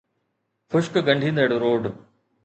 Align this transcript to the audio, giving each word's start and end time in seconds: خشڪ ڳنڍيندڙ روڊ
خشڪ 0.71 0.93
ڳنڍيندڙ 1.07 1.49
روڊ 1.63 1.83